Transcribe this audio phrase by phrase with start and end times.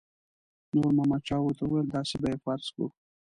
[0.75, 2.87] نور محمد شاه ورته وویل داسې به یې فرض کړو.